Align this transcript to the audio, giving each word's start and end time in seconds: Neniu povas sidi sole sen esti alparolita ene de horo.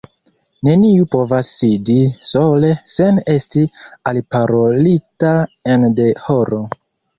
Neniu 0.67 1.03
povas 1.15 1.51
sidi 1.57 1.97
sole 2.29 2.71
sen 2.95 3.21
esti 3.35 3.67
alparolita 4.15 5.37
ene 5.77 5.95
de 6.03 6.11
horo. 6.27 6.67